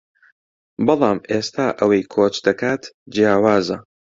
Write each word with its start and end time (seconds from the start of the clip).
بەڵام 0.85 1.19
ئێستا 1.31 1.65
ئەوەی 1.79 2.07
کۆچ 2.13 2.35
دەکات 2.45 2.83
جیاوازە 3.13 3.77